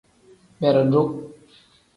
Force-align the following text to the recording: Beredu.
Beredu. 0.61 1.01